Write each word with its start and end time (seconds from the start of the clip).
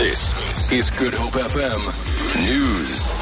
This 0.00 0.72
is 0.72 0.88
Good 0.88 1.12
Hope 1.12 1.34
FM 1.34 1.78
News. 2.48 3.12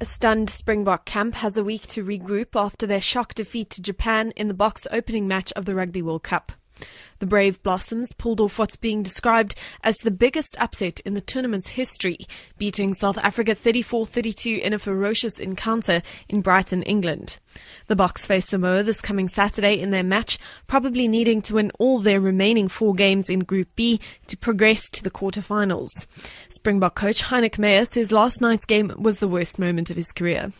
A 0.00 0.04
stunned 0.04 0.50
Springbok 0.50 1.04
camp 1.04 1.34
has 1.34 1.56
a 1.56 1.64
week 1.64 1.88
to 1.88 2.04
regroup 2.04 2.54
after 2.54 2.86
their 2.86 3.00
shock 3.00 3.34
defeat 3.34 3.70
to 3.70 3.82
Japan 3.82 4.30
in 4.36 4.46
the 4.46 4.54
Boks' 4.54 4.86
opening 4.92 5.26
match 5.26 5.52
of 5.54 5.64
the 5.64 5.74
Rugby 5.74 6.00
World 6.00 6.22
Cup. 6.22 6.52
The 7.18 7.26
Brave 7.26 7.62
Blossoms 7.62 8.12
pulled 8.12 8.40
off 8.40 8.58
what's 8.58 8.76
being 8.76 9.02
described 9.02 9.54
as 9.84 9.96
the 9.98 10.10
biggest 10.10 10.56
upset 10.58 10.98
in 11.00 11.14
the 11.14 11.20
tournament's 11.20 11.68
history, 11.68 12.18
beating 12.58 12.94
South 12.94 13.16
Africa 13.18 13.54
34-32 13.54 14.60
in 14.60 14.72
a 14.72 14.78
ferocious 14.78 15.38
encounter 15.38 16.02
in 16.28 16.40
Brighton, 16.40 16.82
England. 16.82 17.38
The 17.86 17.94
Boks 17.94 18.26
face 18.26 18.48
Samoa 18.48 18.82
this 18.82 19.00
coming 19.00 19.28
Saturday 19.28 19.78
in 19.80 19.90
their 19.90 20.02
match, 20.02 20.36
probably 20.66 21.06
needing 21.06 21.42
to 21.42 21.54
win 21.54 21.70
all 21.78 22.00
their 22.00 22.20
remaining 22.20 22.66
four 22.66 22.92
games 22.92 23.30
in 23.30 23.40
Group 23.40 23.68
B 23.76 24.00
to 24.26 24.36
progress 24.36 24.90
to 24.90 25.04
the 25.04 25.10
quarterfinals. 25.10 26.06
Springbok 26.48 26.96
coach 26.96 27.22
Heyneke 27.22 27.58
Meyer 27.58 27.84
says 27.84 28.10
last 28.10 28.40
night's 28.40 28.66
game 28.66 28.92
was 28.98 29.20
the 29.20 29.28
worst 29.28 29.58
moment 29.58 29.90
of 29.90 29.96
his 29.96 30.10
career. 30.10 30.52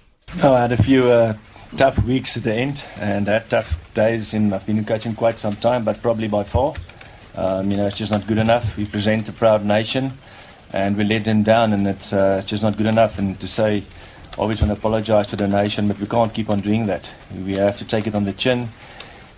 Oh, 0.43 0.55
I 0.55 0.61
had 0.63 0.73
a 0.73 0.83
few 0.83 1.11
uh, 1.11 1.35
tough 1.77 2.03
weeks 2.05 2.37
at 2.37 2.43
the 2.43 2.55
end, 2.55 2.85
and 3.01 3.27
had 3.27 3.49
tough 3.49 3.93
days. 3.95 4.35
In 4.35 4.53
I've 4.53 4.67
been 4.67 4.85
coaching 4.85 5.15
quite 5.15 5.37
some 5.37 5.55
time, 5.55 5.85
but 5.85 6.01
probably 6.03 6.29
by 6.29 6.45
far, 6.45 6.75
um, 7.37 7.71
you 7.71 7.77
know, 7.77 7.87
it's 7.87 7.97
just 7.97 8.13
not 8.13 8.27
good 8.27 8.39
enough. 8.39 8.77
We 8.77 8.87
present 8.87 9.29
a 9.29 9.33
proud 9.33 9.65
nation, 9.65 10.13
and 10.73 10.97
we 10.97 11.05
let 11.05 11.25
them 11.25 11.43
down, 11.43 11.73
and 11.73 11.87
it's 11.87 12.13
uh, 12.13 12.43
just 12.45 12.63
not 12.63 12.77
good 12.77 12.87
enough. 12.87 13.19
And 13.19 13.39
to 13.41 13.49
say, 13.49 13.85
always 14.39 14.61
want 14.61 14.73
to 14.73 14.79
apologise 14.79 15.29
to 15.29 15.37
the 15.37 15.49
nation, 15.49 15.89
but 15.89 15.99
we 15.99 16.07
can't 16.07 16.33
keep 16.33 16.51
on 16.51 16.61
doing 16.61 16.87
that. 16.87 17.13
We 17.45 17.57
have 17.57 17.79
to 17.79 17.87
take 17.87 18.07
it 18.07 18.15
on 18.15 18.25
the 18.25 18.33
chin. 18.33 18.69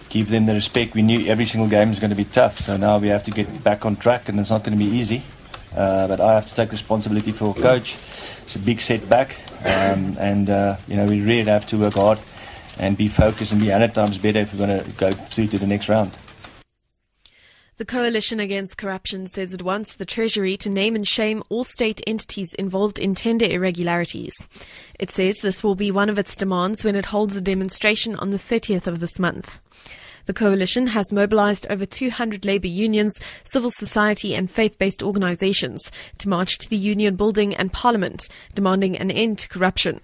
Give 0.09 0.29
them 0.29 0.47
the 0.47 0.55
respect. 0.55 0.95
We 0.95 1.03
knew 1.03 1.27
every 1.27 1.45
single 1.45 1.69
game 1.69 1.91
is 1.91 1.99
going 1.99 2.11
to 2.11 2.17
be 2.17 2.25
tough, 2.25 2.59
so 2.59 2.77
now 2.77 2.99
we 2.99 3.09
have 3.09 3.25
to 3.25 3.31
get 3.31 3.65
back 3.65 3.85
on 3.87 3.97
track, 3.97 4.29
and 4.29 4.39
it's 4.39 4.51
not 4.51 4.65
going 4.65 4.77
to 4.79 4.85
be 4.85 4.91
easy. 4.91 5.23
Uh, 5.77 6.07
but 6.07 6.21
I 6.21 6.35
have 6.35 6.47
to 6.47 6.55
take 6.55 6.71
responsibility 6.71 7.33
for 7.33 7.51
a 7.51 7.61
coach. 7.61 7.95
It's 8.45 8.55
a 8.55 8.61
big 8.61 8.81
setback, 8.81 9.35
um, 9.65 10.17
and 10.21 10.49
uh, 10.49 10.77
you 10.87 10.97
know 10.97 11.07
we 11.07 11.21
really 11.21 11.51
have 11.51 11.67
to 11.69 11.79
work 11.79 11.95
hard 11.95 12.19
and 12.79 12.97
be 12.97 13.09
focused 13.09 13.53
and 13.53 13.61
be 13.61 13.69
hundred 13.69 13.95
times 13.95 14.19
better 14.19 14.41
if 14.41 14.53
we're 14.53 14.67
going 14.67 14.83
to 14.83 14.91
go 14.93 15.13
through 15.13 15.49
to 15.49 15.59
the 15.59 15.67
next 15.67 15.89
round. 15.89 16.17
The 17.77 17.85
Coalition 17.85 18.39
Against 18.39 18.79
Corruption 18.79 19.27
says 19.27 19.53
it 19.53 19.63
wants 19.63 19.97
the 19.97 20.05
Treasury 20.05 20.57
to 20.59 20.71
name 20.71 20.95
and 20.95 21.07
shame 21.07 21.43
all 21.49 21.65
state 21.65 22.01
entities 22.07 22.55
involved 22.55 23.01
in 23.01 23.17
tender 23.17 23.47
irregularities. 23.47 24.33
It 25.01 25.11
says 25.11 25.39
this 25.39 25.65
will 25.65 25.75
be 25.75 25.91
one 25.91 26.09
of 26.09 26.17
its 26.17 26.37
demands 26.37 26.85
when 26.85 26.95
it 26.95 27.07
holds 27.07 27.35
a 27.35 27.41
demonstration 27.41 28.15
on 28.15 28.31
the 28.31 28.37
30th 28.37 28.87
of 28.87 29.01
this 29.01 29.19
month. 29.19 29.59
The 30.27 30.33
coalition 30.33 30.87
has 30.89 31.13
mobilized 31.13 31.67
over 31.69 31.85
200 31.85 32.47
labor 32.47 32.67
unions, 32.67 33.19
civil 33.45 33.71
society 33.71 34.35
and 34.35 34.51
faith-based 34.51 35.03
organizations 35.03 35.93
to 36.19 36.29
march 36.29 36.57
to 36.59 36.71
the 36.71 36.77
union 36.77 37.17
building 37.17 37.55
and 37.55 37.73
parliament, 37.73 38.29
demanding 38.55 38.97
an 38.97 39.11
end 39.11 39.39
to 39.41 39.49
corruption. 39.49 40.01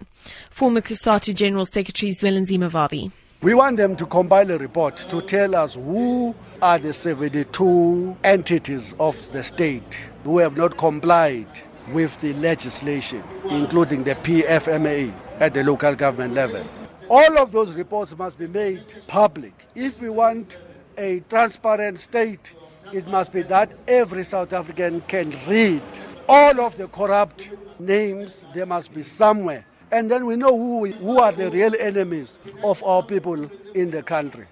Former 0.51 0.83
COSATU 0.83 1.35
General 1.35 1.65
Secretary 1.65 2.13
Zwelinzima 2.13 2.71
Vavi. 2.71 3.11
We 3.43 3.55
want 3.55 3.79
them 3.79 3.97
to 3.97 4.05
compile 4.05 4.51
a 4.51 4.59
report 4.59 4.97
to 5.09 5.23
tell 5.23 5.57
us 5.57 5.75
who 5.75 6.35
are 6.61 6.79
the 6.79 6.93
72 6.93 8.15
entities 8.23 8.95
of 9.01 9.17
the 9.33 9.43
state 9.43 9.99
who 10.25 10.37
have 10.37 10.59
not 10.59 10.77
complied 10.77 11.49
with 11.95 12.21
the 12.21 12.35
legislation, 12.35 13.25
including 13.49 14.05
the 14.05 14.17
PFMA 14.17 15.15
at 15.41 15.55
the 15.55 15.65
local 15.65 15.95
government 15.95 16.35
level. 16.35 16.63
All 17.11 17.39
of 17.41 17.51
those 17.51 17.75
reports 17.75 18.17
must 18.17 18.39
be 18.39 18.47
made 18.47 18.95
public. 19.09 19.67
If 19.75 20.01
we 20.01 20.09
want 20.11 20.59
a 20.97 21.19
transparent 21.29 21.99
state, 21.99 22.53
it 22.93 23.09
must 23.09 23.33
be 23.33 23.43
that 23.43 23.73
every 23.89 24.23
South 24.23 24.53
African 24.53 25.01
can 25.09 25.37
read 25.49 25.83
all 26.29 26.61
of 26.61 26.79
the 26.79 26.87
corrupt 26.87 27.51
names. 27.81 28.45
They 28.55 28.65
must 28.65 28.95
be 28.95 29.03
somewhere. 29.03 29.67
And 29.91 30.09
then 30.09 30.25
we 30.25 30.37
know 30.37 30.57
who, 30.57 30.87
who 30.87 31.19
are 31.19 31.33
the 31.33 31.51
real 31.51 31.75
enemies 31.81 32.39
of 32.63 32.81
our 32.85 33.03
people 33.03 33.51
in 33.75 33.91
the 33.91 34.05
country. 34.05 34.47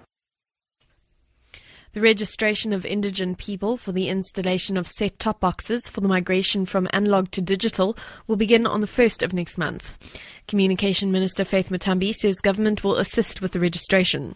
The 1.93 2.01
registration 2.01 2.71
of 2.71 2.85
indigent 2.85 3.39
people 3.39 3.75
for 3.75 3.91
the 3.91 4.09
installation 4.09 4.77
of 4.77 4.85
set 4.85 5.17
top 5.17 5.39
boxes 5.39 5.89
for 5.89 6.01
the 6.01 6.07
migration 6.07 6.67
from 6.67 6.87
analog 6.93 7.31
to 7.31 7.41
digital 7.41 7.97
will 8.27 8.35
begin 8.35 8.67
on 8.67 8.81
the 8.81 8.87
1st 8.87 9.23
of 9.23 9.33
next 9.33 9.57
month. 9.57 9.97
Communication 10.47 11.11
Minister 11.11 11.43
Faith 11.43 11.69
Muthambi 11.69 12.13
says 12.13 12.35
government 12.41 12.83
will 12.83 12.97
assist 12.97 13.41
with 13.41 13.53
the 13.53 13.59
registration. 13.59 14.35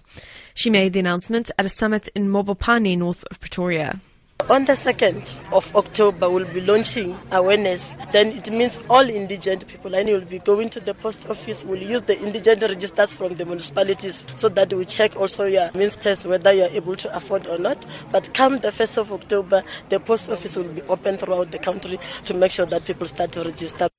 She 0.56 0.72
made 0.72 0.94
the 0.94 1.00
announcement 1.00 1.52
at 1.60 1.66
a 1.66 1.70
summit 1.70 2.10
in 2.16 2.28
Mabopane, 2.28 2.98
north 2.98 3.24
of 3.30 3.40
Pretoria. 3.40 4.02
On 4.50 4.66
the 4.66 4.74
2nd 4.74 5.54
of 5.54 5.74
October, 5.74 6.30
we'll 6.30 6.46
be 6.46 6.60
launching 6.60 7.18
awareness. 7.32 7.96
Then 8.12 8.28
it 8.28 8.52
means 8.52 8.78
all 8.90 9.10
indigent 9.10 9.66
people, 9.68 9.96
and 9.96 10.10
you'll 10.10 10.20
be 10.20 10.40
going 10.40 10.70
to 10.72 10.82
the 10.82 10.94
post 10.94 11.30
office. 11.30 11.64
We'll 11.64 11.82
use 11.82 12.02
the 12.04 12.20
indigent 12.20 12.62
registers 12.62 13.14
from 13.14 13.36
the 13.36 13.46
municipalities 13.46 14.26
so 14.36 14.50
that 14.50 14.74
we 14.74 14.84
check 14.84 15.16
also 15.16 15.46
your 15.46 15.72
means 15.72 15.96
test 15.96 16.26
whether 16.26 16.52
you're 16.52 16.68
able 16.68 16.98
to 16.98 17.16
afford 17.16 17.48
or 17.48 17.58
not. 17.58 17.86
But 18.12 18.34
come 18.34 18.60
the 18.60 18.68
1st 18.68 18.98
of 18.98 19.14
October, 19.14 19.64
the 19.88 20.02
post 20.02 20.30
office 20.30 20.58
will 20.58 20.66
be 20.66 20.82
open 20.84 21.16
throughout 21.18 21.52
the 21.52 21.60
country 21.60 21.98
to 22.26 22.34
make 22.34 22.52
sure 22.52 22.66
that 22.66 22.84
people 22.84 23.08
start 23.08 23.32
to 23.32 23.44
register. 23.44 23.93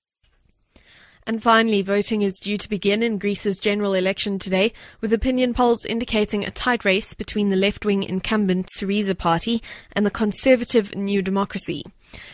And 1.27 1.43
finally, 1.43 1.81
voting 1.81 2.21
is 2.21 2.39
due 2.39 2.59
to 2.59 2.69
begin 2.69 3.03
in 3.03 3.19
Greece's 3.19 3.59
general 3.59 3.95
election 3.95 4.39
today, 4.39 4.75
with 5.01 5.11
opinion 5.11 5.55
polls 5.55 5.87
indicating 5.87 6.45
a 6.45 6.51
tight 6.51 6.85
race 6.85 7.15
between 7.15 7.49
the 7.49 7.57
left-wing 7.57 8.03
incumbent 8.03 8.69
Syriza 8.77 9.17
party 9.17 9.63
and 9.93 10.05
the 10.05 10.11
conservative 10.11 10.95
New 10.95 11.23
Democracy. 11.23 11.83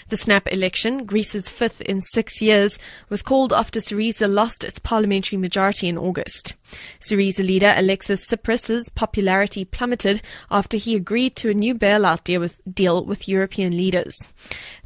The 0.08 0.16
snap 0.16 0.52
election, 0.52 1.06
Greece's 1.06 1.48
fifth 1.48 1.80
in 1.82 2.00
six 2.00 2.42
years, 2.42 2.78
was 3.08 3.22
called 3.22 3.52
after 3.52 3.80
Syriza 3.80 4.30
lost 4.30 4.64
its 4.64 4.78
parliamentary 4.78 5.38
majority 5.38 5.88
in 5.88 5.96
August. 5.96 6.56
Syriza 7.00 7.46
leader 7.46 7.72
Alexis 7.76 8.26
Tsipras's 8.26 8.88
popularity 8.90 9.64
plummeted 9.64 10.20
after 10.50 10.76
he 10.76 10.96
agreed 10.96 11.36
to 11.36 11.50
a 11.50 11.54
new 11.54 11.74
bailout 11.74 12.24
deal 12.24 12.40
with, 12.40 12.60
deal 12.70 13.04
with 13.04 13.28
European 13.28 13.76
leaders. 13.76 14.14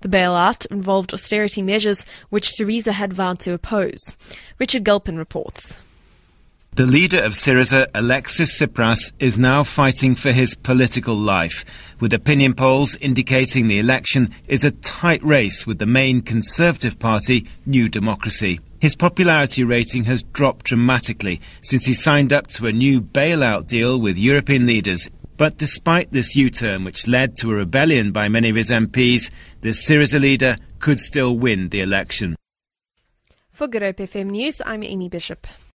The 0.05 0.11
bailout 0.11 0.67
involved 0.67 1.15
austerity 1.15 1.63
measures 1.63 2.05
which 2.29 2.51
Syriza 2.51 2.93
had 2.93 3.15
vowed 3.15 3.39
to 3.39 3.55
oppose. 3.55 4.15
Richard 4.59 4.85
Galpin 4.85 5.17
reports. 5.17 5.79
The 6.75 6.85
leader 6.85 7.23
of 7.23 7.33
Syriza, 7.33 7.87
Alexis 7.95 8.53
Tsipras, 8.53 9.13
is 9.19 9.39
now 9.39 9.65
fighting 9.65 10.15
for 10.15 10.31
his 10.31 10.57
political 10.57 11.15
life, 11.15 11.65
with 12.01 12.13
opinion 12.13 12.53
polls 12.53 12.97
indicating 12.97 13.67
the 13.67 13.79
election 13.79 14.31
is 14.47 14.63
a 14.63 14.73
tight 14.73 15.25
race 15.25 15.67
with 15.67 15.79
the 15.79 15.87
main 15.87 16.21
Conservative 16.21 16.99
Party, 16.99 17.47
New 17.65 17.89
Democracy. 17.89 18.61
His 18.81 18.95
popularity 18.95 19.65
rating 19.65 20.05
has 20.05 20.23
dropped 20.23 20.67
dramatically 20.67 21.41
since 21.63 21.87
he 21.87 21.95
signed 21.95 22.31
up 22.31 22.49
to 22.49 22.67
a 22.67 22.73
new 22.73 23.01
bailout 23.01 23.69
deal 23.69 23.99
with 23.99 24.19
European 24.19 24.67
leaders. 24.67 25.09
But 25.37 25.59
despite 25.59 26.13
this 26.13 26.37
U 26.37 26.49
turn, 26.49 26.85
which 26.85 27.09
led 27.09 27.37
to 27.39 27.51
a 27.51 27.57
rebellion 27.57 28.13
by 28.13 28.29
many 28.29 28.51
of 28.51 28.57
his 28.57 28.71
MPs, 28.71 29.31
the 29.63 29.71
Syriza 29.71 30.21
leader 30.21 30.59
could 30.79 30.99
still 30.99 31.37
win 31.37 31.71
the 31.71 31.81
election. 31.81 32.37
For 33.51 33.67
Good 33.67 33.83
Hope 33.83 33.97
FM 33.97 34.31
News, 34.31 34.63
I'm 34.65 34.83
Amy 34.83 35.09
Bishop. 35.09 35.47